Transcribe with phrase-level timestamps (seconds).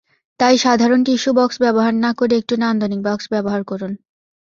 [0.39, 3.91] তাই সাধারণ tissue box ব্যবহার না করে একটু নান্দনিক বাক্স ব্যবহার করুন।